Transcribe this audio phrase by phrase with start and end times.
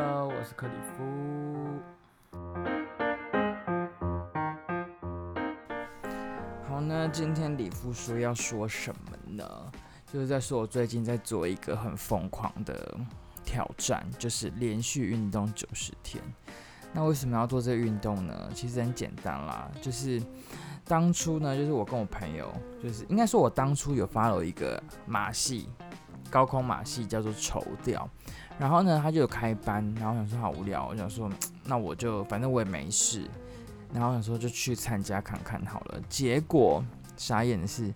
[0.00, 1.02] Hello，我是克里夫。
[6.68, 9.44] 好呢，今天里夫说要说什么呢？
[10.12, 12.96] 就是在说我最近在做一个很疯狂的
[13.44, 16.22] 挑战，就是连续运动九十天。
[16.92, 18.48] 那为什么要做这个运动呢？
[18.54, 20.22] 其实很简单啦，就是
[20.84, 22.48] 当初呢，就是我跟我朋友，
[22.80, 25.68] 就是应该说我当初有 follow 一个马戏。
[26.30, 28.08] 高空马戏叫做绸吊，
[28.58, 31.30] 然后呢，他就有开班，然后我想说好无聊，我想说
[31.64, 33.28] 那我就反正我也没事，
[33.92, 36.00] 然后想说就去参加看看好了。
[36.08, 36.84] 结果
[37.16, 37.92] 傻眼的是，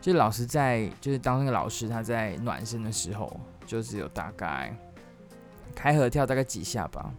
[0.00, 4.74] 就是老师在就是当那个老师他在暖身的时候，就是有大概
[5.74, 7.10] 开合跳大概几下吧，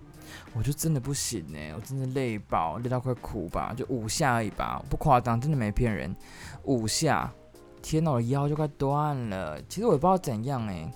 [0.53, 6.16] 我就真的不行呢，我真的累爆，累到快哭吧，就五下而已吧，不夸张，真的没骗人，
[6.63, 7.31] 五下。
[7.81, 9.62] 天哪，我的腰就快断了。
[9.70, 10.91] 其实我也不知道怎样哎、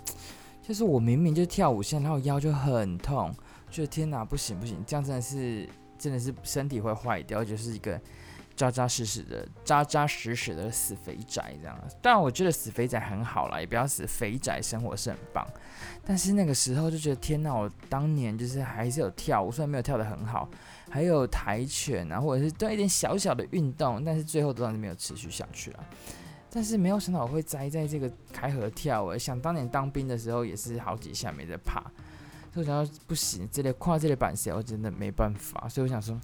[0.62, 3.34] 就是我明明就跳五下，然后腰就很痛，
[3.70, 8.00] 觉得天哪，不行不行，这样真的是真的是身体会坏掉，就是一个
[8.56, 11.78] 扎扎实实的扎扎实实的死肥宅这样。
[12.02, 15.46] 当然，我觉得死肥宅很好啦，也不要死肥宅，生活是很棒。
[16.08, 20.48] 但是那个时候就觉得天哪，我当年就是还是有跳舞，虽然没有跳得很好，
[20.90, 25.84] 还有跆拳啊，或者是做一点小小的运动，但是最后都还是没有持续下去了。
[26.56, 31.82] 但是没有想到我会栽在这个开合跳诶，想当年当兵的时候也是好几下没得爬，
[32.54, 36.18] 所以我想说不行，这类跨这类板鞋我真的没办法，所以我想说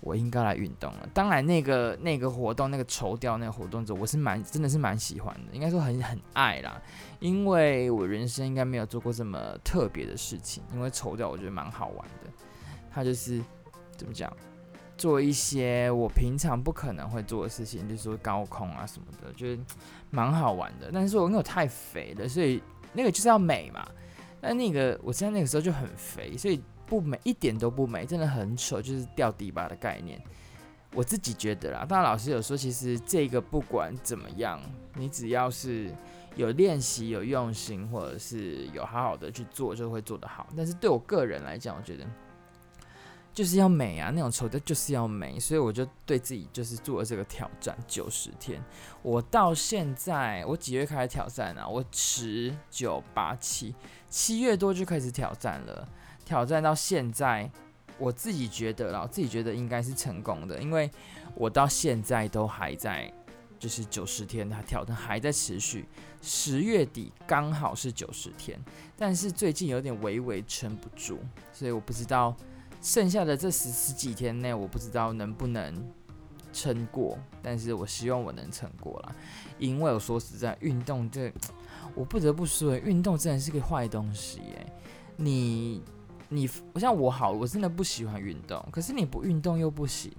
[0.00, 1.06] 我应该来运动了。
[1.12, 6.80] 当然那个 那个活动那个绸吊那个活动者，我是蛮真的是蛮喜欢的，应该说很很爱啦，
[7.20, 12.30] 因为我人生应该没有做过这么特别的事情，因为绸吊我觉得蛮好玩的，
[12.90, 13.42] 它就是
[13.98, 14.34] 怎么讲？
[14.96, 19.58] 做一些我平常不可能会做的事情，就是说高空啊什么的，就是
[20.10, 20.90] 蛮好玩的。
[20.92, 23.86] 但是我因为我太肥了，所以那个就是要美嘛。
[24.40, 30.22] 但那个我现在那个时候就很肥，所以不美，一点都不美，真的很丑，就是掉底吧的概念。
[30.94, 34.60] 我自己觉得啦，当然老师有说，其实这个不管怎么样，
[34.94, 35.90] 你只要是
[36.36, 40.46] 有练习、有用心，或者是有好好的去做，就会做得好。
[40.56, 42.04] 但是对我个人来讲，我觉得。
[43.36, 48.58] 就是要美啊，那种丑的就是要美，所以我就对自己就是做了这个挑战九十天。
[49.02, 51.68] 我到现在，我几月开始挑战啊？
[51.68, 53.74] 我十九八七
[54.08, 55.86] 七月多就开始挑战了，
[56.24, 57.50] 挑战到现在，
[57.98, 60.90] 我自己觉得啦，我自己觉得应该是成功的，因为
[61.34, 63.12] 我到现在都还在，
[63.58, 65.86] 就是九十天，它挑战还在持续。
[66.22, 68.58] 十月底刚好是九十天，
[68.96, 71.18] 但是最近有点微微撑不住，
[71.52, 72.34] 所以我不知道。
[72.80, 75.74] 剩下的这十十几天内，我不知道能不能
[76.52, 79.14] 撑过，但是我希望我能撑过啦。
[79.58, 81.32] 因为我说实在，运动这，
[81.94, 84.72] 我不得不说，运动真的是个坏东西耶。
[85.16, 85.82] 你
[86.28, 90.12] 你，像我好，我真的不喜欢运动，可是你不运动又不行，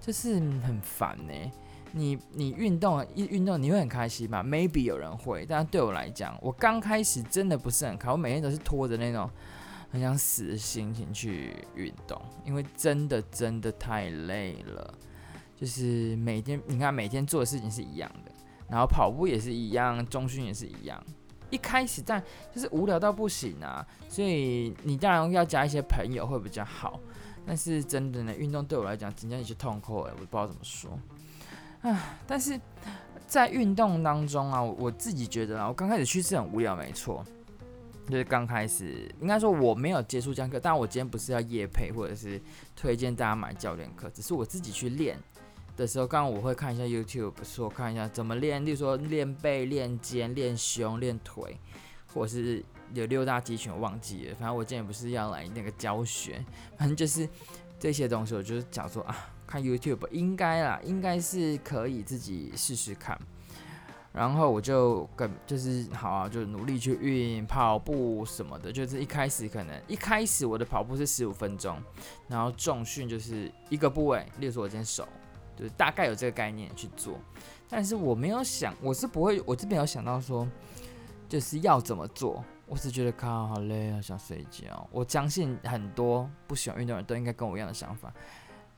[0.00, 1.32] 就是很烦呢。
[1.92, 9.30] 你你运动一运动，你会很开心吗？Maybe 有人会，但对我来讲，我刚开始真的不是很开，我每天都是拖着那种。
[9.90, 14.94] 很想死的心情去运动，因为真的真的太累了。
[15.56, 18.30] 就是每天你看每天做的事情是一样的，
[18.68, 21.02] 然后跑步也是一样，中训也是一样。
[21.50, 22.22] 一开始但
[22.54, 27.00] 就是无聊到不行啊，所以你当然要加一些朋友会比较好。
[27.46, 30.98] 但是真的呢，运动对我来讲，真的有些痛苦哎，我不知道怎么说。
[31.80, 32.60] 啊，但是
[33.26, 37.24] 在运动当中啊，我自己觉得啊，我刚开始去是很无聊，没错。
[38.08, 42.40] 就是刚开始，应该说我没有接触这样课，但我今天不是要夜配或者是
[42.74, 45.18] 推荐大家买教练课，只是我自己去练
[45.76, 51.58] 的时候，刚刚我会看一下 YouTube，说看一下怎么练，例如说练背、练肩、练胸、练腿，
[52.14, 52.64] 或是
[52.94, 54.34] 有六大肌群，忘记了。
[54.36, 56.42] 反正我今天不是要来那个教学，
[56.78, 57.28] 反正就是
[57.78, 63.20] 这些东西，我就是讲说啊，看 YouTube 应该啦，应该是可以自己试试看。
[64.12, 68.72] 然后我就跟就是好啊，就努力去运跑步什么的。
[68.72, 71.80] 就是一开始可能一开始我的跑步是十五分钟，
[72.26, 75.06] 然后重训就是一个部位，例如说我今天手，
[75.56, 77.18] 就是大概有这个概念去做。
[77.68, 80.48] 但是我没有想，我是不会，我这边有想到说
[81.28, 82.44] 就是要怎么做。
[82.66, 84.86] 我只觉得靠好累啊，想睡觉。
[84.92, 88.12] 我相信很多不喜欢运动的人都应该跟我一样的想法。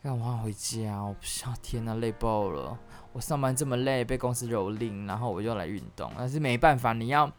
[0.01, 2.79] 让我回家，我不想，天哪，累爆了！
[3.13, 7.31] 我上班这么累，被公司蹂躏，然后我又来运动，但是没办法，你要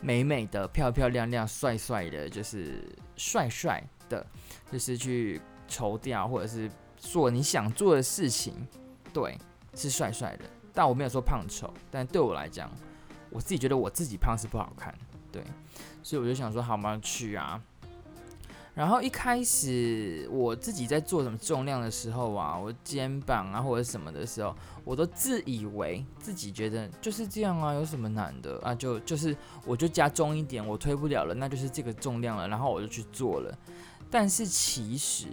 [0.00, 2.84] 美美的、漂漂亮亮、帅帅的，就是
[3.16, 4.24] 帅帅的，
[4.70, 8.54] 就是去抽掉，或者是做你想做的事情，
[9.12, 9.36] 对，
[9.74, 10.44] 是帅帅的。
[10.72, 12.70] 但我没有说胖丑，但对我来讲，
[13.30, 14.94] 我自己觉得我自己胖是不好看，
[15.32, 15.42] 对，
[16.02, 17.00] 所以我就想说，好吗？
[17.02, 17.60] 去啊！
[18.76, 28.74] 然后一开始我自己在做什么重量的时候啊，我肩膀啊或者什么的时候，我都自以为自己觉得就是这样啊，有什么难的啊？
[28.74, 29.34] 就就是
[29.64, 33.58] 我就加重一点，我推不了了，那就是这个重量了，然后我就去做了。
[34.10, 35.26] 但是其实，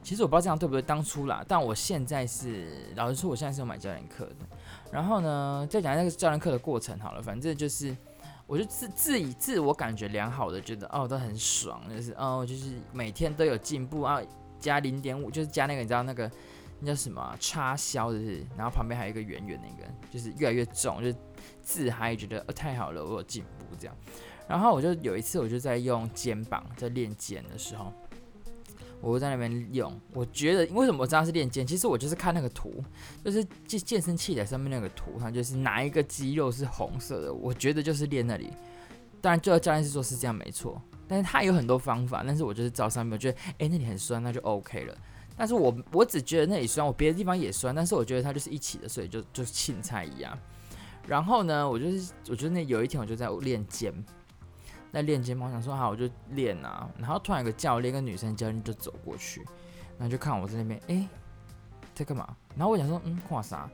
[0.00, 4.46] 其实我不知道这样对不对，当初啦，但我现在是老实说，我现在是有买教练课的。
[4.92, 7.96] 然后呢，再讲那个教练课的过程好了，反正就是。
[8.46, 14.20] 我就自自以自我感觉良好的觉得哦都很爽，就是哦就是每天都有进步啊，
[14.60, 16.30] 加零点五就是加那个你知道那个
[16.80, 21.16] 那叫什么、啊、插销就是，然后旁边还有一个圆圆那个，就是越来越重，就
[21.62, 23.96] 自嗨觉得哦太好了，我有进步这样。
[24.46, 27.90] 然后我就有一次我就在用肩膀在练肩的时候。
[29.12, 31.66] 我在那边用，我觉得为什么我知道是练肩？
[31.66, 32.82] 其实我就是看那个图，
[33.24, 38.50] 就是健健身器材上面那个图，它就是哪一个肌肉是红色的，我觉得就是练那里。
[39.20, 44.96] 当然，最后教练是说是这样没错，但是他有很多方法，但是我就是照上面，我觉得哎、那里很酸，那就 OK 了。
[45.36, 50.38] 但是我我只觉得那里酸，我别的地方也酸，但是我觉得它就是一起的，所以就就是青菜一样。
[51.06, 53.92] 然后呢，我就是我觉得那有一天我就在练肩。
[54.94, 56.88] 在练肩膀，我想说好，我就练啊。
[56.96, 59.40] 然后突然有个教练，跟女生教练就走过去，
[59.98, 61.08] 然后就看我在那边，哎、
[61.94, 62.36] 在干嘛？
[62.56, 63.68] 然后我想说，嗯，看啥？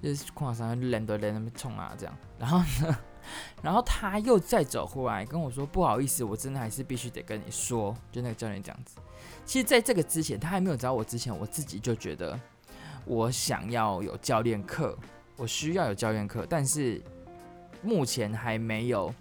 [0.00, 0.72] 就是看啥？
[0.76, 2.16] 练都练那么冲啊，这样。
[2.38, 2.98] 然后呢，
[3.60, 8.98] 然后他又再走过来跟我说，不好意思，我真的还是必须得跟你说，就那个教练这样子。
[9.44, 12.38] 其实，在这个之前，他还没有找我之前，我自己就觉得
[13.04, 14.96] 我想要有教练课，
[15.36, 17.02] 我需要有教练课，但是
[17.82, 19.12] 目前还没有。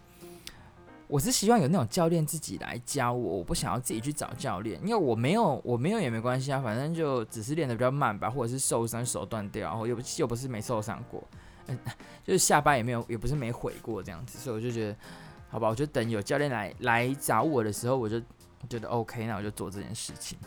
[1.12, 11.22] 我是希望有那种教练自己来教我，我不想要自己去找教练，因为我没有，我没有也没关系啊，反正就只是练得比较慢吧，或者是受伤手断掉，然后又又不是没受伤过，
[11.68, 11.78] 嗯，
[12.24, 14.96] 就是下巴也没有，也不是没毁过这样子，所以我就觉得，
[15.50, 18.18] 好吧，我就等有教练来来找我的时候，我就
[18.70, 20.40] 觉得 OK，那我就做这件事情。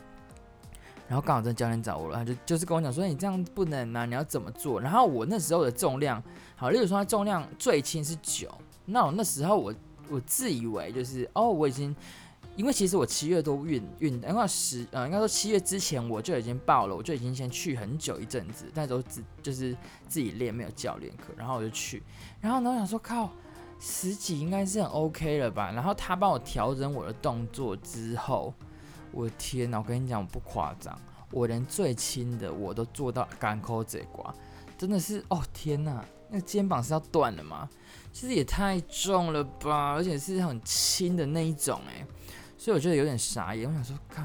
[1.06, 4.80] 然后刚好这教练找我了，他就就是跟我讲说，你这样不能啊，你要怎么做？
[4.80, 6.22] 然后我那时候的重量，
[6.56, 8.48] 好，例如说他重量最轻是九，
[8.86, 9.74] 那我那时候我。
[10.08, 11.94] 我自以为就是哦，我已经，
[12.56, 19.76] 因为其实我七月多运运，因为十呃，应该说七月之前我就已经报了，我就已经先去很久一阵子，但都自就是
[20.08, 22.02] 自己练，没有教练课，然后我就去，
[22.40, 23.30] 然后呢，我想说靠，
[23.80, 25.72] 十几应该是很 OK 了吧？
[25.72, 28.52] 然后他帮我调整我的动作之后，
[29.10, 30.96] 我的天哪，我跟你讲，我不夸张，
[31.30, 34.34] 我连最轻的我都做到干扣这挂，
[34.76, 37.68] 真的是哦天哪，那个肩膀是要断了吗？
[38.12, 42.06] 其实也太重了吧，而且是很轻的那一种哎，
[42.56, 43.68] 所以我觉得有点傻眼。
[43.68, 44.22] 我想说，靠，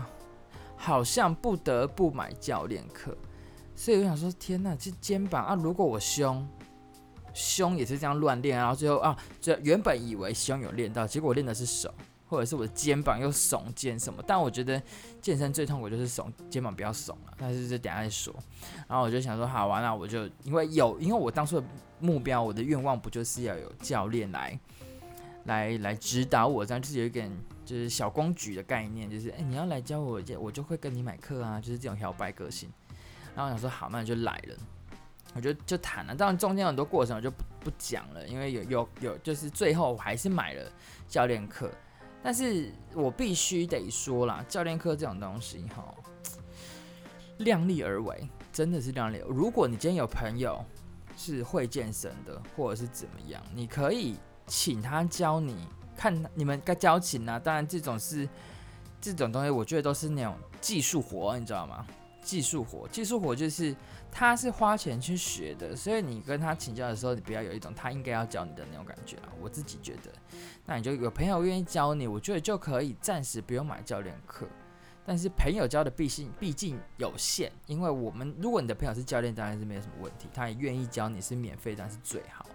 [0.75, 3.18] 好像不得不买教练课。
[3.75, 6.48] 所以我想说，天哪，这肩膀啊，如果我胸
[7.34, 11.94] 胸也是这样乱练，然后最后啊，这原本以为胸有练到，结果练的是手。
[12.30, 14.80] 或者是我的肩膀又耸肩什么，但我觉得
[15.20, 18.31] 健身最痛苦就是耸肩膀不要耸啊，但是就等下再说。
[18.88, 21.66] 然后我就想说，好啊，那我就因为有，因为我当初的
[22.00, 24.60] 目标，我的愿望不就是要有教练来
[25.46, 27.31] 来来指导我，这样就是有一点
[27.66, 32.70] 就是小公举的概念，就是哎、你要来教我，我就会跟你买课啊，就是这种摇摆个性。
[33.36, 34.56] 然后我想说，好，那就来了，
[35.34, 36.14] 我就就谈了。
[36.14, 40.72] 当然中间很多过程我就不不讲了，因为有有有，就是最后我还是买了
[41.08, 41.72] 教练课。
[42.21, 45.95] 但是我必须得说啦，教练课这种东西哈，
[47.38, 49.21] 量力而为，真的是量力。
[49.28, 50.64] 如果你今天有朋友
[51.18, 55.56] 是会健身的，或者是怎么样，你可以请他教你，
[55.95, 57.40] 看你们该交情啊。
[57.40, 58.28] 当然，这种是
[58.99, 61.85] 这种东西，我觉得都是那种技术活，你知道吗？
[62.21, 63.73] 技术活，技术活就是
[64.11, 69.30] 他是花钱去学的，所以你跟他请教的时候，你不要有一种他应该要教你的那种感觉啊。
[69.39, 70.11] 我自己觉得，
[70.66, 74.47] 那你就有朋友愿意教你，我觉得就可以暂时不用买教练课。
[75.06, 82.45] 但是朋友教的毕竟毕竟有限，因为我们如果你的朋友是教练，当然是没有什么问题，他也愿意教你是免费，但是最好。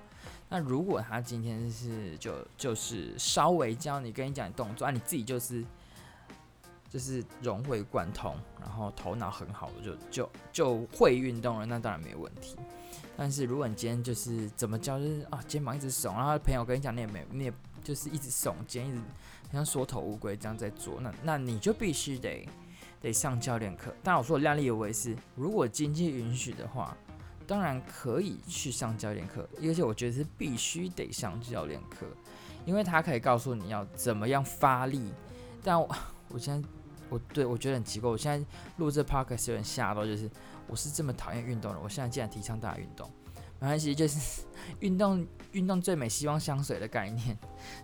[0.49, 5.65] 那如果他今天是就就是稍微教你，跟你讲动作，啊，你自己就是。
[6.95, 12.55] 就是融会贯通，然后头脑很好，就就就会运动了，那当然没问题。
[13.17, 19.01] 但是如果你今天就是怎么教，就是啊肩膀一直耸，然后朋友跟你讲，你也没你也就是一直耸肩，一直
[19.51, 22.47] 像缩头乌龟这样在做，那那你就必须得
[23.01, 23.93] 得上教练课。
[24.05, 26.97] 当然我说量力而为是，如果经济允许的话，
[27.45, 32.07] 当然可以去上教练课，而且我觉得是必须得上教练课，
[32.65, 35.13] 因为他可以告诉你要怎么样发力。
[35.61, 35.93] 但我
[36.31, 36.69] 我现在。
[37.15, 38.45] 我对我觉得很奇怪，我现在
[38.79, 40.29] 录这 podcast 有点吓到，就是
[40.67, 43.09] 我是这么讨厌运动的，我现在竟然提倡大家运动，
[43.61, 44.43] 没关系，就是
[44.81, 47.39] 运动运动最美，希望香水的概念。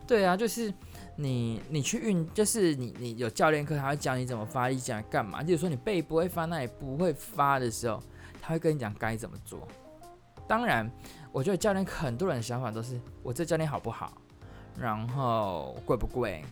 [0.05, 0.75] 对啊，就是
[1.15, 5.43] 你你去运，就是你你有教练课，他会教你怎么发力，讲干嘛？
[5.45, 8.03] 就是说你背不会发，那也不会发的时候，
[8.43, 9.69] 他会跟你讲该怎么做。
[10.49, 10.91] 当然，
[11.31, 14.13] 我觉得教练很多人的想法都是我这教练好不好，
[14.77, 16.45] 然后贵不贵，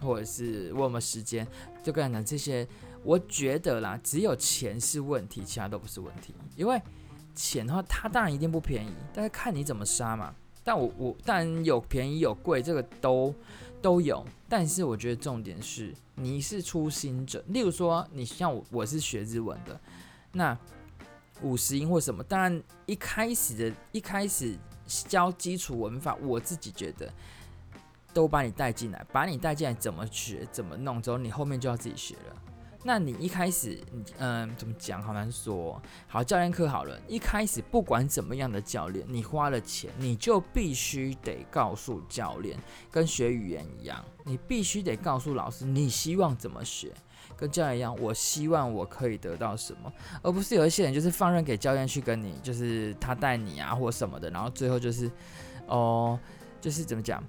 [0.00, 1.46] 或者是问我们时间，
[1.82, 2.66] 就跟你讲这些。
[3.02, 6.34] 我觉得啦，只有钱是问题，其他都不是问题。
[6.54, 6.78] 因为
[7.34, 10.34] 钱的话，它当然一定不便宜，但是看你怎么杀嘛。
[10.62, 13.34] 但我我当然有便宜有贵，这个都
[13.80, 14.22] 都有。
[14.50, 19.80] 但是我觉得重点是你是初心者，例如说你像我，我是学日文的，
[20.32, 20.54] 那
[21.40, 24.54] 五十音或什么，当然一开始的一开始
[24.86, 27.10] 教基础文法，我自己觉得
[28.12, 32.36] 都把你带进来，把你带进来怎么学怎么弄之后，你后面就要自己学了。
[32.82, 33.78] 那你一开始，
[34.16, 35.02] 嗯、怎么讲？
[35.02, 35.78] 好难说。
[36.08, 42.58] 好，教练课好了，一开始不管怎么样的教练，你花了钱，你就必须得告诉教练，
[42.90, 46.90] 跟学语言一样，你必须得告诉老师，你希望怎么学，
[47.36, 55.10] 跟教练一样，我希望我可以得到什么，而不是有一些人就是放任给教练去跟你，就是他带你啊或什么的，然后最后就是，
[55.66, 56.18] 哦，
[56.62, 57.22] 就是怎么讲？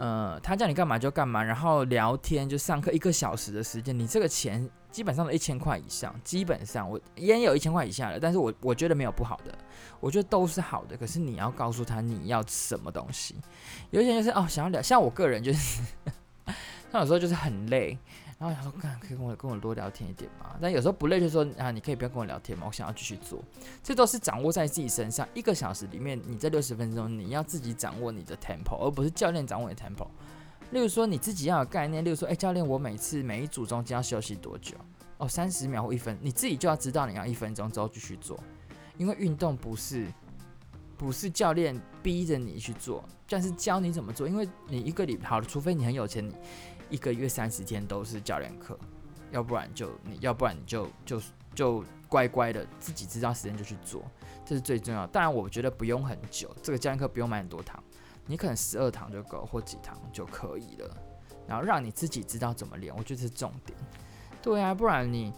[0.00, 9.52] 呃，他叫你干嘛就干嘛，然后聊天就上课一个小时的时间，你这个钱基本上都一千块以上，基本上我也有一千块以下的，但是我我觉得没有不好的，
[10.00, 13.36] 我觉得都是好的，可是你要告诉他你要什么东西，
[13.90, 15.82] 有一些人就是哦想要聊，像我个人就是，
[16.90, 17.98] 他有时候就是很累。
[18.40, 20.56] 然后想说， 干可以跟我跟我多聊天一点嘛？
[20.60, 23.44] 但有时候不累，就说啊，你可以不要跟我聊天嘛，我想要继续做。
[23.82, 25.28] 这都是掌握在自己身上。
[25.34, 30.06] 一个小时里面，你这六十分钟，你要自己掌握你的 tempo，而不是教练掌握你的 tempo。
[30.70, 32.02] 例如说，你自己要有概念。
[32.02, 34.74] 例如说，哎，教练，我每次每一组中间要休息多久？
[35.18, 38.42] 哦，三十秒或一分，你自己就要知道你要一分钟之后继续做。
[38.96, 40.06] 因为运动不是
[40.96, 44.26] 不是教练逼着你去做，但是教你怎么做。
[44.26, 46.34] 因为你一个礼好了，除非你很有钱，你。
[46.90, 48.78] 一个月三十天都是教练课，
[49.30, 51.22] 要不然就你要不然你就就
[51.54, 54.02] 就乖乖的自己知道时间就去做，
[54.44, 55.06] 这是最重要。
[55.06, 57.82] 当然我觉得不用很久，这个教练课不用买很多堂，
[58.26, 60.96] 你可能十二堂就够或几堂就可以了。
[61.46, 63.76] 然后让你自己知道怎么练，我觉得是重点。
[64.42, 65.32] 对啊，不然你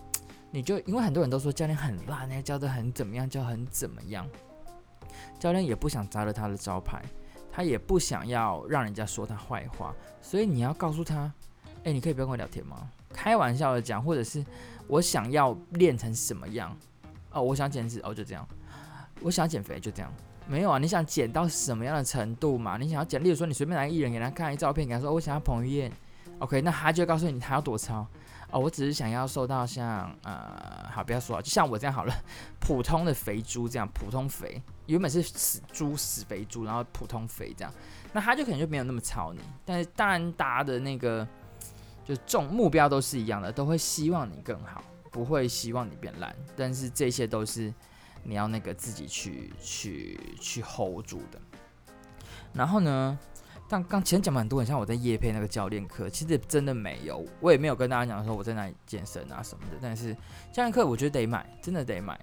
[0.51, 4.29] 你就因为很多人都说教练很烂，那教的很怎么样，教很怎么样，
[5.39, 7.03] 教练也不想砸了他的招牌。
[7.55, 11.31] 他也不想要让人家说他坏话，所以你要告诉他，
[11.85, 12.89] 哎、你可以不要跟我聊天吗？
[13.13, 14.43] 开玩笑的讲，或者是
[14.89, 16.75] 我想要练成什么样？
[17.31, 18.49] 哦，我想减脂，哦，就这样。
[19.21, 20.11] 我想减肥，就这样。
[20.49, 22.79] 没有啊，你想减到什么样的程度嘛？
[22.79, 25.93] 你想要减，例如说你随便拿个艺人给他看一照片，给他说我想要彭于晏
[26.39, 28.07] ，OK，那他就告诉你他要多操。
[28.53, 32.15] 哦，我只是想要瘦到像呃，好，不要说了，就像我这样好了，
[32.61, 37.73] 普通的肥猪这样，普通肥，原本是死猪死肥猪，然后普通肥这样，
[38.13, 39.41] 那他就可能就没有那么操你。
[39.65, 41.27] 但是当然，大家的那个
[42.05, 46.37] 就重目标都是一样的，都会希望你更好，不会希望你变烂。
[46.55, 47.73] 但是这些都是
[48.23, 51.41] 你要那个自己去去去 hold 住的。
[52.53, 53.19] 然后呢？
[53.73, 59.79] 像刚前讲蛮多，很像我在夜配那个教练课，其实真的没有，我也没有跟大家讲说我在那里健身啊什么的。
[59.81, 60.13] 但是
[60.53, 62.21] 教练课我觉得得买，真的得买，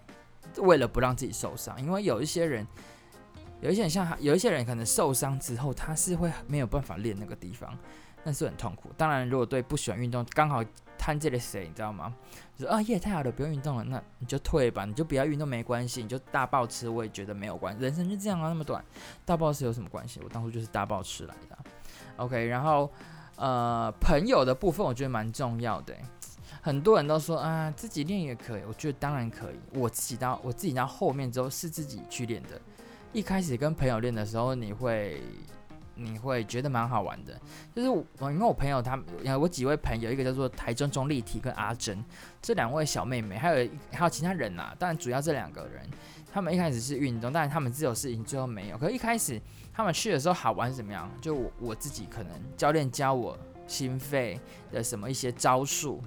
[0.57, 2.67] 为了不让自己受伤，因为有一些人，
[3.61, 7.75] 有一些人像有一些人可能受伤之后，他是会没有办法练那个地方。
[8.23, 8.91] 那是很痛苦。
[8.95, 10.63] 当然，如果对不喜欢运动，刚好
[10.99, 12.13] 摊这个谁，你知道吗？
[12.57, 17.81] 就说啊，耶，太好了，不用运动了，那你就退吧，你就不要运动没关系，你就大暴吃，我也觉得没有关系。
[17.81, 18.83] 人生就这样啊，那么短，
[19.25, 20.19] 大暴吃有什么关系？
[20.21, 21.57] 我当初就是大暴吃来的。
[22.17, 22.91] OK，然后
[23.37, 25.95] 呃，朋友的部分我觉得蛮重要的。
[26.61, 29.59] 很多人都说啊，自己练也可以，我觉得当然可以。
[29.73, 32.59] 我自己到我自己到后面之后是自己去练的。
[33.13, 35.21] 一开始跟朋友练的时候，你会。
[35.99, 37.39] 你会觉得蛮好玩的，
[37.75, 39.05] 就是我，因为我朋友他们，
[39.39, 42.03] 我几位朋友，一个叫做台中钟丽缇跟阿珍，
[42.41, 45.87] 这两位小妹妹，还有还有其他人呐，当然主要这两个人，
[46.31, 48.77] 他们一开始是运动，但是他们自由事情最后没有。
[48.77, 49.41] 可是一开始
[49.73, 51.11] 他们去的时候好玩是怎么样？
[51.21, 53.37] 就我我自己可能教练教我
[53.67, 54.39] 心肺
[54.71, 56.01] 的什么一些招数，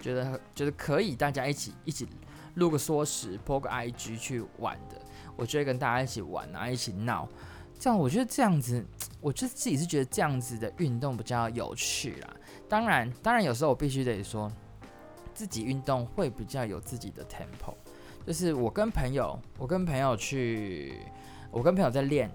[0.00, 2.08] 觉得觉得可以大家一起一起
[2.54, 5.00] 录个缩时，po 个 IG 去玩的，
[5.36, 7.28] 我就会跟大家一起玩啊，一起闹。
[7.78, 8.84] 这样我觉得这样子，
[9.20, 12.28] 我就自己是觉得这样子的运动比较有趣啦。
[12.68, 14.50] 当然，当然有时候我必须得说，
[15.32, 17.74] 自己运动会比较有自己的 tempo。
[18.26, 21.00] 就是我跟朋友，我跟朋友去，
[21.50, 22.30] 我跟朋友在练，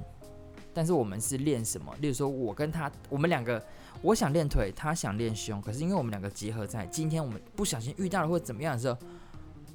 [0.73, 1.93] 但是我们是练什么？
[1.99, 3.61] 例如说，我跟他，我们两个，
[4.01, 8.97] 我想练腿，他想练胸，可是因为我们两个结合在，今天我们不小心遇到了或者怎么样的时候，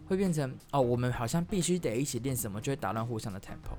[0.08, 3.76] 会变成哦，我们好像必须得一起练什么，就会打乱互相的 tempo。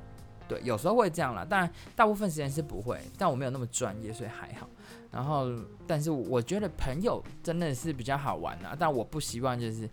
[0.49, 2.99] 对，有时候会这样啦，但大部分时间是不会。
[3.19, 4.67] 但我没有那么专业，所以还好。
[5.11, 5.47] 然后，
[5.85, 8.75] 但是我觉得朋友真的是比较好玩啊。
[8.77, 9.87] 但我不希望就是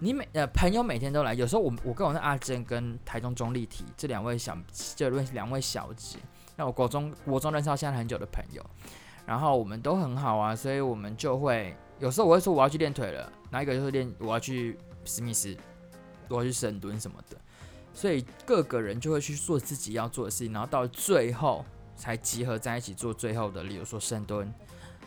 [0.00, 1.32] 你每呃朋友每天都来。
[1.32, 4.58] 有时候我我跟我那阿珍跟台中中立体这两位小
[4.96, 6.18] 这位两位小姐，
[6.56, 8.64] 那我国中国中认识到现在很久的朋友，
[9.24, 15.56] 然后我们都很好啊，所以我们就会有时候我会说我要去练腿了，哪一个就是练我要去史密斯，
[16.28, 17.36] 我要去深蹲什么的。
[17.94, 21.64] 所以各个人就会去做自己要做的事情，然后到最后。
[21.96, 24.52] 才集合在一起做最后的，例如说深蹲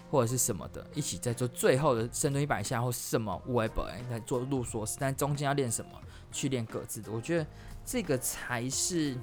[0.09, 5.91] 或者是什么的，一起在做最后的深蹲一百下或什么 whatever 来做路索斯，但中间要练什么，
[6.31, 7.11] 去练各自的。
[7.11, 7.47] 我觉得
[7.83, 9.17] 这个才是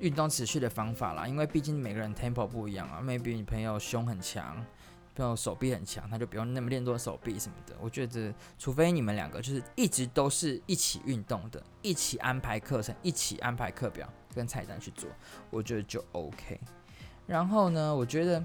[0.00, 4.62] 运动持续的方法啦，因为毕竟每个人 tempo 不一样啊，maybe 你朋友胸很强。
[5.18, 7.74] 朋友手臂很强，他就不用那么练多手臂什么的。
[7.80, 15.10] 我觉得，除非你们两个就是一直都是一起运动的，一起安排课程，一起安排课表跟菜单去做，
[15.50, 16.60] 我觉得就 OK。
[17.26, 18.42] 然后呢，我觉得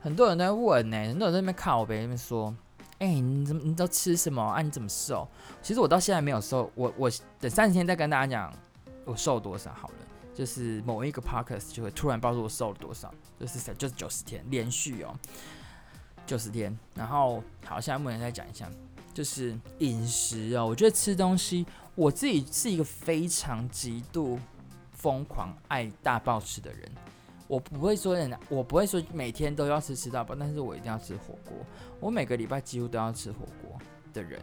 [0.00, 2.54] 很多人都在问呢、欸，很多人在那边靠北，那边说
[2.98, 4.60] ：“哎、你怎么你都吃什么啊？
[4.60, 5.26] 你怎么瘦？”
[5.62, 8.52] 其实我到现在没有瘦，我我等三十天再跟大家讲
[9.04, 9.94] 我瘦多少好了。
[10.34, 15.18] 就是某一个 podcast 就会突然报出我瘦了多少，就是就是九十天连续哦。
[16.26, 18.68] 九十天，然后好，现在目前再讲一下，
[19.14, 20.66] 就是饮食哦。
[20.66, 21.64] 我觉得吃东西，
[21.94, 24.38] 我自己是一个非常极度
[24.92, 26.90] 疯狂爱大爆吃的人。
[27.46, 31.56] 我不会说人，我不会说每天都要吃吃到饱，但是我一定要吃火锅。
[32.00, 33.78] 我每个礼拜几乎都要吃火锅
[34.12, 34.42] 的人，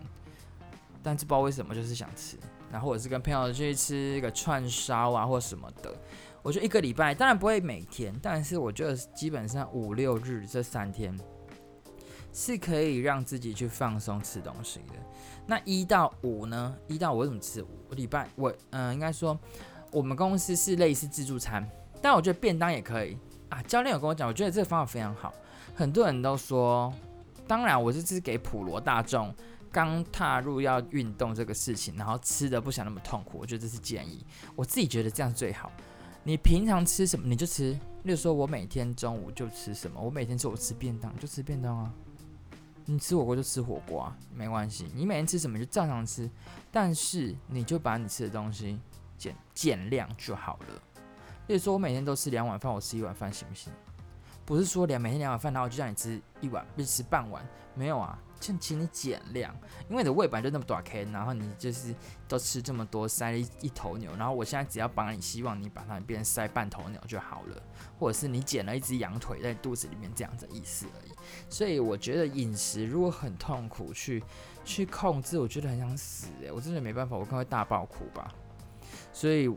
[1.04, 2.38] 但是不知道为什么就是想吃，
[2.72, 5.94] 然后我是跟朋友去吃一个串烧啊或什么的。
[6.42, 11.13] 我觉得一个礼拜当然不会每天，但是我觉得基本上五六日这三天。
[12.34, 14.96] 是可以让自己去放松吃东西的。
[15.46, 16.75] 那一到五呢？
[16.88, 17.63] 一到五为什么吃？
[17.90, 19.38] 我礼拜我嗯、应该说
[19.92, 21.66] 我们公司是类似自助餐，
[22.02, 23.18] 但我觉得便当也可以
[23.50, 23.62] 啊。
[23.63, 25.34] 教练有跟我讲，我觉得这个方法非常好。
[25.75, 26.92] 很多人都说，
[27.48, 29.34] 当然我是只是给普罗大众
[29.72, 34.26] 刚踏入要运动这个事情，然后吃的不想那么痛苦，我觉得这是建议。
[34.56, 35.72] 我自己觉得这样最好。
[36.24, 41.93] 你平常吃什么你就吃，例如说我每天中午就吃什么，我每天中午吃便当就吃便当啊。
[42.86, 44.91] 你吃火锅就吃火锅啊，没关系。
[44.93, 46.30] 你每天吃什么就照常吃，
[46.72, 48.80] 但是你就把你吃的东西
[49.17, 50.82] 减减量就好了。
[51.48, 53.72] 例如说，我每天都吃两碗饭，我吃一碗饭行不行？
[54.46, 58.17] 不是说两每天两碗饭，然后就让你吃一碗，不是吃半碗，没有啊。
[58.43, 59.56] 就请你减量，
[59.89, 61.95] 因为你的胃本来就那么短 K，然后你就是
[62.27, 67.63] 都吃这么多，塞了一一头牛，然后我现在只要帮你，希望你把它变成塞半头牛就好了，
[67.97, 71.12] 或者是你减了一只羊腿在肚子里面这样子意思而已。
[71.49, 74.21] 所以我觉得饮食如果很痛苦去
[74.65, 78.36] 去控制，我觉得很想死诶、我真的没办法，我可能会大爆哭吧。
[79.13, 79.49] 所以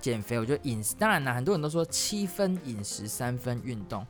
[0.00, 4.04] 减肥，我觉得饮食当然啦，很多人都说七分饮食三分运动，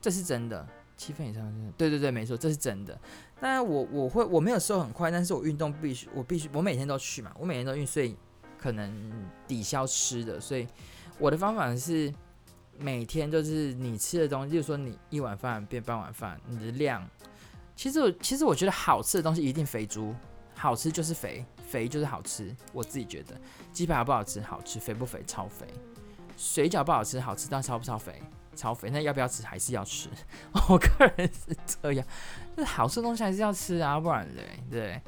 [0.00, 0.66] 这是真的。
[0.96, 2.96] 七分以上，对对对，没错，这是真的。
[3.40, 8.16] 当然，我我会我没有瘦很快，但是我运动必须，我必须，我每天都去嘛，我每天都运，所以
[8.56, 9.12] 可能
[9.46, 10.40] 抵消吃的。
[10.40, 10.66] 所以
[11.18, 12.12] 我的方法是
[12.78, 17.06] 每天就是你吃的东西，就是说你一碗饭变半碗饭，你的量。
[17.76, 20.14] 其实我其实我觉得好吃的东西一定肥猪，
[20.54, 22.54] 好吃就是肥，肥就是好吃。
[22.72, 23.34] 我自己觉得
[23.72, 24.40] 鸡排好不好吃？
[24.40, 25.22] 好吃，肥不肥？
[25.26, 25.66] 超肥。
[26.36, 28.22] 水饺不好吃，好吃，但超不超肥？
[28.54, 29.42] 超肥，那要不要吃？
[29.44, 30.08] 还是要吃。
[30.68, 32.06] 我个人是这样，
[32.56, 35.02] 就是好吃的东西还是要吃啊，不然嘞，对。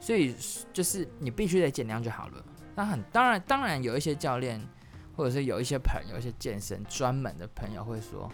[0.00, 0.34] 所以
[0.72, 2.44] 就是你必须得减量就好了。
[2.74, 4.60] 那很当然，当然有一些教练，
[5.16, 8.28] 或者是有一些朋友，一些健身专门的朋友会说，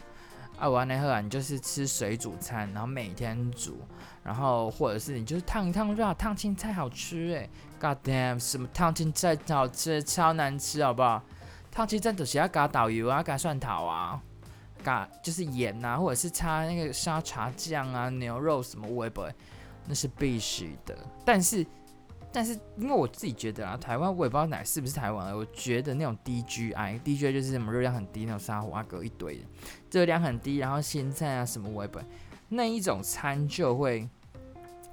[0.58, 3.82] 啊，我那喝你就是吃水煮餐，然后每天煮，
[4.22, 7.46] 然后或者是你就是烫一烫就好，烫青菜好吃哎
[7.78, 11.22] ，God damn，什么烫青菜好吃，超难吃好不好？
[11.70, 14.22] 烫青菜就是要加导游啊，加蒜头啊。
[14.82, 19.22] 嘎，就是盐呐、或者是擦那个沙茶酱啊，牛肉什么味不，
[19.86, 20.96] 那是必须的。
[21.24, 21.66] 但是，
[22.32, 29.44] 但是因为我自己觉得啊，台湾我也不知道哪是不是台湾，我觉得那种 DGI，DGI 就是什么热量很低那种沙华格一堆的，
[29.90, 31.98] 热量很低，然后咸菜啊什么味不，
[32.48, 34.08] 那一种餐就会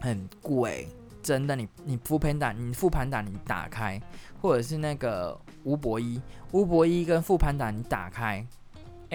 [0.01, 0.87] 很贵。
[1.21, 3.99] 真的，你你 foodpanda，你复盘打你打开，
[4.39, 6.21] 或者是那个吴伯一，
[6.51, 8.45] 吴伯一跟复盘打你打开。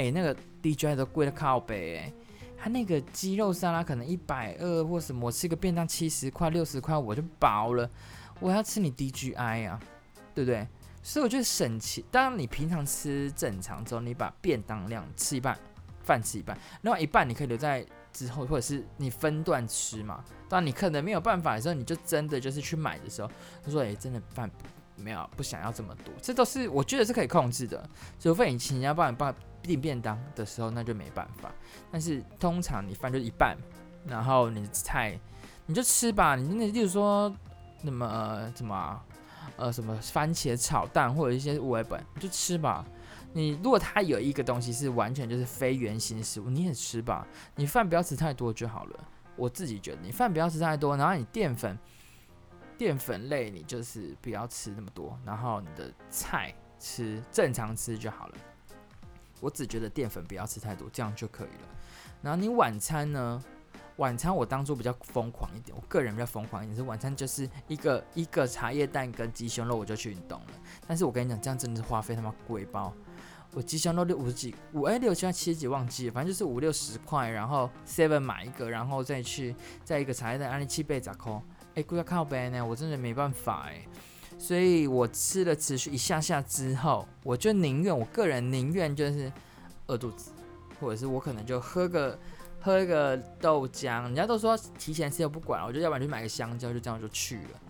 [0.01, 2.13] 哎、那个 DJI 都贵的靠北哎，
[2.57, 7.89] 他那个鸡肉沙拉可能一百二或什么，我吃个便当七十块六十块我就饱了，
[8.41, 9.79] 我要吃你 DJI 啊，
[10.35, 10.67] 对不对？
[11.03, 12.03] 所以我觉得省钱。
[12.11, 15.59] 当然你平常吃正常之后，你把便当量吃一半，
[16.03, 20.25] 饭吃一半，另外一半你可以留在之后，或者是你分段吃嘛。
[20.49, 23.31] 当然你可能没有办法的时候，你就真的就是去买的时候，
[23.65, 24.51] 他说哎、真的饭
[24.97, 27.83] 没有不想要这么多，这都是我觉得是可以控制的。
[28.19, 31.53] 除非你请人家帮你帮订便当的时候，那就没办法。
[31.91, 33.57] 但是通常你饭就一半，
[34.07, 35.19] 然后你菜
[35.67, 36.37] 你就吃吧。
[36.37, 37.35] 你那例如说
[37.83, 39.03] 那么什么
[39.57, 42.85] 呃什么番茄炒蛋或者一些五味本，你就吃吧。
[43.33, 47.27] 你如果它有一个东西是完全就是非原型食物，你也吃吧。
[47.55, 49.01] 你饭不要吃太多就好了。
[49.37, 51.79] 我自己觉得，你饭不要吃太多，然后你淀粉。
[52.77, 58.35] 淀粉类你就是不要吃那么多，然后你的菜吃正常吃就好了。
[59.41, 61.69] 我只觉得淀粉不要吃太多，这样就可以了。
[62.23, 63.43] 然后你晚餐呢？
[63.97, 70.47] 晚餐我当初比较疯狂一点，我个人比较疯狂一点，是晚餐就是一个一个茶叶蛋跟鸡胸肉我就去运动了。
[70.87, 72.95] 但是我跟你讲，这样真的是花费他妈贵包。
[73.53, 81.43] 我鸡胸肉六五十几五哎六七七十几忘记了，反正就是五六十块，然后 seven 买一个，然后再去再一个茶叶蛋，按七倍咋扣？
[81.75, 83.85] 哎，贵要靠北呢，我真的没办法哎，
[84.41, 89.31] 所以我吃了持续一下下之后，我就宁愿我个人宁愿就是
[89.87, 90.33] 饿肚子，
[90.81, 92.19] 或者是我可能就喝个
[92.59, 97.61] 喝一个豆浆，人家都说提前吃又不管，我就要不然就买个香蕉，就这样就去了。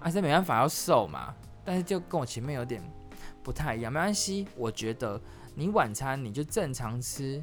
[0.00, 1.32] 而且没办法要瘦嘛，
[1.64, 2.82] 但是就跟我前面有点
[3.44, 5.20] 不太一样，没关系，我觉得
[5.54, 7.42] 你晚餐你就正常吃，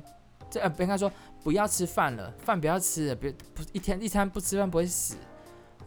[0.51, 1.09] 这呃，应该说
[1.41, 5.15] 不要吃饭了，饭不要吃了，别不一天一餐不吃饭不会死。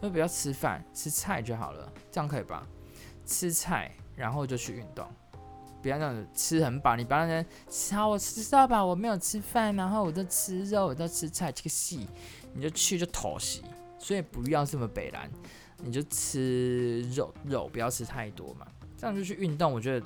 [0.03, 2.67] 就不要吃饭，吃菜就好了，这样可以吧？
[3.25, 5.07] 吃菜，然后就去运动，
[5.81, 6.97] 不要这样子吃很饱。
[6.97, 12.05] 你不要那吃好，我吃到饱，我没有吃饭，然后我就吃肉，我就吃菜，这个戏
[12.53, 13.61] 你就去就妥协。
[13.97, 15.31] 所以不要这么北蓝，
[15.77, 18.67] 你就吃肉肉，不要吃太多嘛。
[18.97, 20.05] 这样就去运动，我觉得，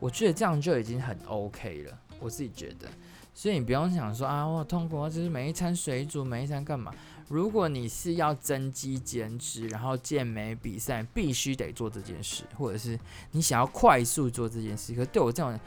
[0.00, 2.88] 我觉得这样就已经很 OK 了，我自己觉得。
[3.32, 6.92] 所以你不用想说啊，我痛苦，就是每一餐水煮，每一餐干嘛？
[7.28, 12.98] 如果你是要增肌减脂，然后健美比赛，必须得做这件事，或者是
[13.32, 15.58] 你想要快速做这件事，可对我这种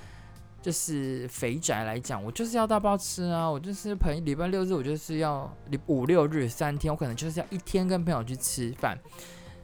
[0.61, 3.49] 就是肥宅来讲，我就是要大包吃啊！
[3.49, 5.51] 我就是朋礼拜六日，我就是要
[5.85, 8.99] 五六日三天，我可能就是要一天跟朋友去吃饭，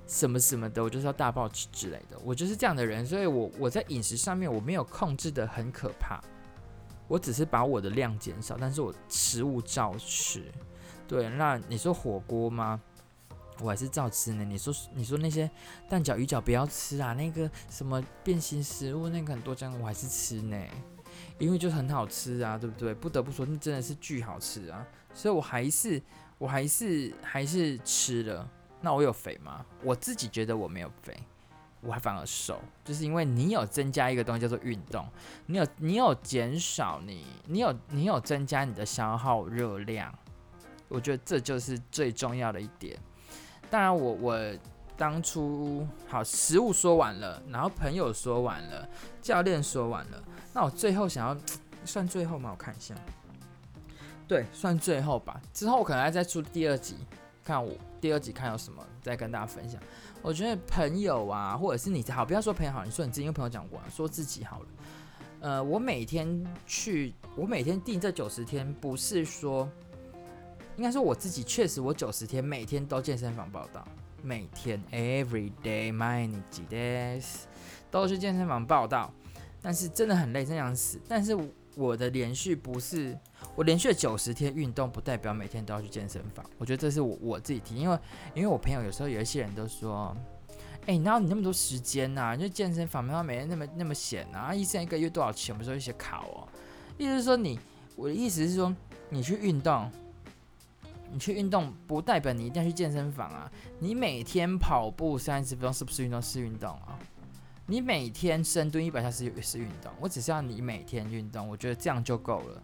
[0.08, 2.18] 什么什么的，我就是要大包吃之类的。
[2.24, 6.20] 我就是这样的人，所以我我在饮食上面我没有控制得很可怕，
[7.08, 10.44] 我只是把我的量减少，但是我食物照吃。
[11.08, 12.82] 对，那你说火锅吗？
[13.60, 14.44] 我还是照吃呢。
[14.44, 15.50] 你说，你说那些
[15.90, 20.62] 蛋饺、鱼饺不要吃啊，那个什么变形食物，那个很多这样，我还是吃呢，
[21.40, 22.94] 因为就很好吃啊，对不对？
[22.94, 26.00] 不得不说，那真的是巨好吃啊，所以我还是，
[26.38, 28.48] 我还是，还是吃了。
[28.82, 29.66] 那我有肥吗？
[29.82, 31.18] 我自己觉得我没有肥，
[31.82, 35.08] 我还反而瘦，就是因为你有增加一个东西叫做运动，
[35.48, 40.14] 你有，你有减少你，你有，你有增加你的消耗热量。
[40.88, 42.98] 我觉得这就是最重要的一点。
[43.70, 44.40] 当然我，我
[44.96, 48.88] 当初好食物说完了，然后朋友说完了，
[49.22, 50.24] 教练说完了，
[50.54, 51.38] 那我最后想要
[51.84, 52.52] 算最后吗？
[52.52, 52.96] 我看一下，
[54.28, 55.42] 对，算最后吧。
[55.54, 56.96] 之后我可能还再出第二集，
[57.44, 59.82] 看我第二集看有什么，再跟大家分享。
[60.22, 64.66] 我觉得朋友啊，或者是你好，不要说朋友好，你说你自己跟朋友讲过，啊说自己好了。
[65.42, 69.70] 呃，我每天去，我每天定这九十天，不是说。
[70.78, 73.84] 应该说我自己确实，我九十天每天都健身房报道，
[74.22, 76.30] 每天 every day my
[76.70, 77.26] days
[77.90, 79.12] 都去健身房报道，
[79.60, 81.02] 但是真的很累，真想死。
[81.08, 81.36] 但是
[81.76, 83.18] 我的连续不是
[83.56, 86.46] 我连续九十天运动，不代表每天都要去健身房。
[86.60, 88.00] 我觉得这是我我自己提，因为
[88.36, 90.16] 因为我朋友有时候有一些人都说，
[90.82, 92.36] 哎、欸，哪有你那么多时间呐、啊？
[92.36, 94.54] 你就健身房，然后每天那么那么闲啊？
[94.54, 95.56] 医生一个月多少钱？
[95.56, 96.48] 我们说一些卡哦，
[97.00, 97.60] 意思是说你，
[97.96, 98.72] 我的意思是说
[99.10, 99.90] 你去运动。
[101.12, 103.50] 你去运动不代表你一定要去健身房啊！
[103.80, 106.22] 你每天跑步三十分钟是不是运动？
[106.22, 107.00] 是运动啊！
[107.66, 109.92] 你每天深蹲一百下是是运动。
[110.00, 112.64] 我只是要你每天运动，我觉得这样就够了。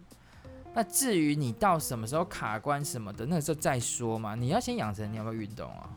[0.74, 4.34] 那至于你到什么时候卡关什么的，那个时候再说嘛。
[4.34, 5.90] 你要先养成你要不要运动啊？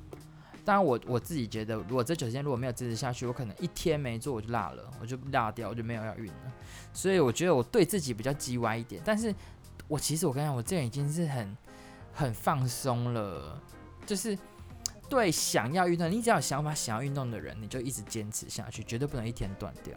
[0.64, 6.54] 当然我我自己觉得，如果这九天如果没有坚持下去，我可能一天没做我就落了，我就落掉，我就没有要运了。
[6.94, 9.02] 所以我觉得我对自己比较叽歪一点。
[9.06, 9.34] 但是
[9.88, 11.56] 我其实我跟你讲，我这已经是很。
[12.18, 13.62] 很放松了，
[14.04, 14.36] 就是
[15.08, 19.96] 对想要运动，你只要有想法想要运动的人，你就一直坚持下去，绝对不能一天断掉。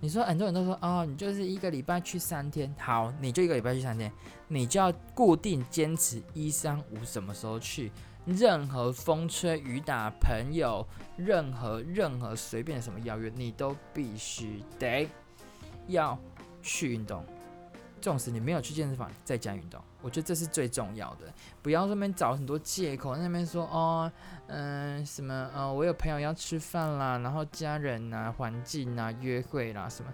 [0.00, 4.12] 你说很多人都说哦，你就是一个礼拜去三天，好，你就一个礼拜去三天，
[4.48, 7.92] 你就要固定坚持一三五什么时候去，
[8.26, 10.84] 任何风吹雨打，朋友，
[11.16, 15.08] 任何任何随便什么邀约，你都必须得
[15.86, 16.18] 要
[16.60, 17.24] 去运动。
[18.00, 21.32] 纵使你没有去健身房，在家运动，我觉得这是最重要的。
[21.62, 24.10] 不要那边找很多借口，那边说哦，
[24.48, 30.12] 嗯、什么呃，我有朋友要吃饭啦，然后家人啊、环境啊、约会啦什么。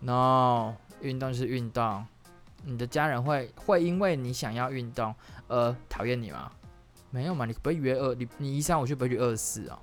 [0.00, 2.04] No，运动是运动。
[2.64, 5.14] 你的家人会会因为你想要运动
[5.46, 6.50] 而讨厌你吗？
[7.10, 9.78] 没有嘛，你不会约二，你你一三五去不会去二四哦。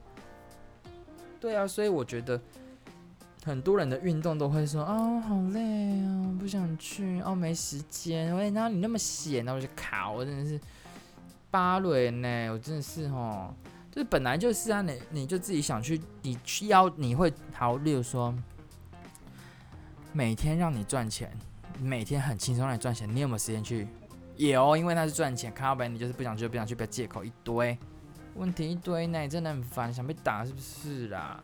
[1.39, 2.41] 对啊，所以我觉得。
[3.45, 8.33] 很多人的运动都会说哦，好累啊，不想去哦，没时间。
[8.35, 10.57] 喂，那你那么闲，然后我就卡，我真的是
[11.51, 13.53] 芭蕾呢，我真的是哦，
[13.91, 18.33] 就是本来就是啊，你你就自己想去，你需要你会好，例如说
[20.13, 21.29] 每天让你赚钱，
[21.81, 23.85] 每天很轻松让你赚钱，你有没有时间去？
[24.37, 25.53] 有，因为那是赚钱。
[25.53, 27.77] 靠北，你就是不想去，不想去，不要借口一堆，
[28.35, 31.43] 问题一堆呢，真的很烦，想被打是不是啦？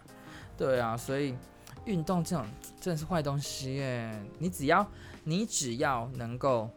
[0.57, 1.35] 对啊，所以。
[1.89, 2.45] 运动这种
[2.80, 4.21] 真的是坏东西耶！
[4.38, 4.88] 你只要
[5.23, 6.69] 你只要能够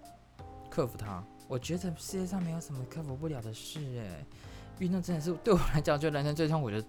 [0.70, 4.24] 克服它，我觉得世界上没有什么克服不了的事哎。
[4.78, 6.82] 运动真的是对我来讲，就人生最痛苦的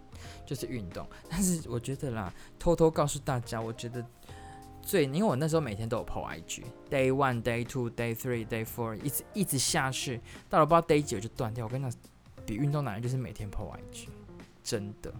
[0.46, 1.06] 就是运动。
[1.30, 4.04] 但是我觉得啦，偷偷告诉大家，我觉得
[4.82, 11.66] 最因为我那时候每天都有 po IG，day one, day two, day three, day four，一直一直下去，到了不知道 day 几我就断掉。
[11.66, 12.00] 我跟你讲，
[12.46, 14.08] 比运动难的就是每天 po IG，
[14.64, 15.14] 真的。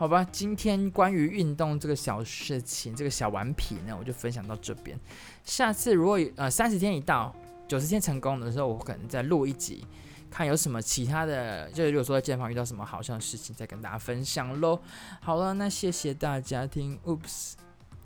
[0.00, 4.98] 好吧，今天关于运动这个小事情，这个小顽皮呢，我就分享到这边。
[5.44, 7.36] 下次如果呃三十天一到，
[7.68, 9.86] 九十天成功的时候，我可能再录一集，
[10.30, 14.80] 看有什么其他的，就是如果说在健身房遇到什么好笑的事情，再跟大家分享喽。
[15.20, 17.52] 好了，那谢谢大家听，Oops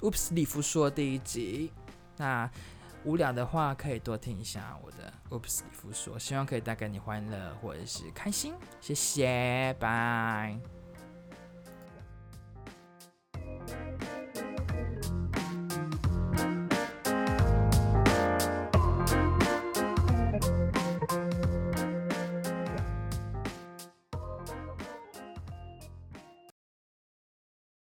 [0.00, 1.70] Oops 里夫说第一集。
[2.16, 2.50] 那
[3.04, 8.52] 无聊的话可以多听一下我的 Oops 里夫说，希望可以带给你欢乐或者是开心。
[8.80, 10.59] 谢谢，拜。